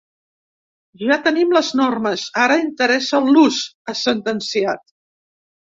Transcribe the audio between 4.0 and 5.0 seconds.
sentenciat.